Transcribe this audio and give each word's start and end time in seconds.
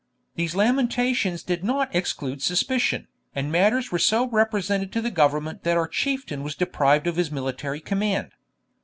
These 0.33 0.55
lamentations 0.55 1.43
did 1.43 1.63
not 1.63 1.95
exclude 1.95 2.41
suspicion, 2.41 3.07
and 3.35 3.51
matters 3.51 3.91
were 3.91 3.99
so 3.99 4.25
represented 4.27 4.91
to 4.93 5.11
government 5.11 5.61
that 5.61 5.77
our 5.77 5.87
Chieftain 5.87 6.41
was 6.41 6.55
deprived 6.55 7.05
of 7.05 7.17
his 7.17 7.29
military 7.29 7.79
command. 7.81 8.31